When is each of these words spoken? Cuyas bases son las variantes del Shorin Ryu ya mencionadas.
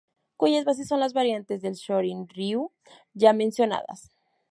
Cuyas 0.35 0.65
bases 0.65 0.87
son 0.87 0.99
las 0.99 1.13
variantes 1.13 1.61
del 1.61 1.75
Shorin 1.75 2.27
Ryu 2.27 2.71
ya 3.13 3.33
mencionadas. 3.33 4.09